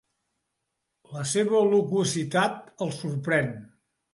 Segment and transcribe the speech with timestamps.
[1.17, 3.55] La seva loquacitat el sorprèn.